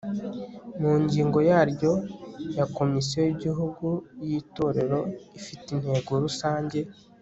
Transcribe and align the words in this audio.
mu 0.81 0.93
ngingo 1.03 1.39
yaryo 1.49 1.91
ya 2.57 2.65
komisiyo 2.77 3.19
y'igihugu 3.25 3.87
y'itorero 4.29 4.99
ifite 5.39 5.67
intego 5.75 6.11
rusange 6.23 6.79